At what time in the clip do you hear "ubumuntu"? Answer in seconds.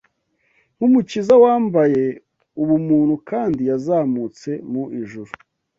2.61-3.15